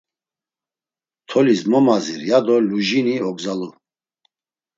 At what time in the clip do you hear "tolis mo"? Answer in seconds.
1.27-1.79